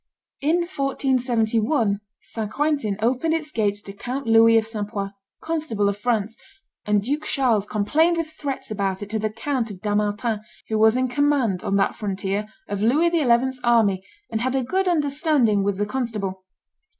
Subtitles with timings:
[0.41, 2.51] In 1471 St.
[2.51, 4.87] Quentin opened its gates to Count Louis of St.
[4.87, 5.09] Poi,
[5.43, 6.39] constable of France;
[6.87, 10.97] and Duke Charles complained with threats about it to the Count of Dampmartin, who was
[10.97, 15.77] in commend, on that frontier, of Louis XI.'s army, and had a good understanding with
[15.77, 16.45] the constable.